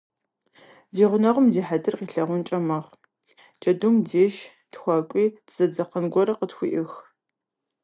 Ди 0.95 1.03
гъунэгъум 1.09 1.47
ди 1.53 1.61
хьэтыр 1.67 1.95
къилъагъункӏэ 1.99 2.57
мэхъу: 2.67 3.01
джэдум 3.61 3.95
деж 4.07 4.35
тхуэкӏуи, 4.71 5.25
дызэдзэкъэн 5.45 6.05
гуэр 6.13 6.29
къытхуеӏых. 6.37 6.93